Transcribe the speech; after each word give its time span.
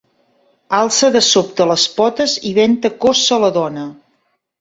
...alça 0.77 1.09
de 1.15 1.19
sobte 1.27 1.67
les 1.71 1.83
potes 1.97 2.33
i 2.53 2.53
venta 2.61 2.91
cossa 3.05 3.37
a 3.37 3.39
la 3.45 3.51
dona. 3.59 3.85